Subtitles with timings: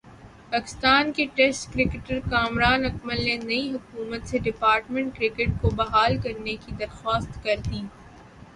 [0.51, 6.75] پاکستان کے ٹیسٹ کرکٹرکامران اکمل نے نئی حکومت سے ڈپارٹمنٹ کرکٹ کو بحال کرنے کی
[6.79, 7.83] درخواست کردی۔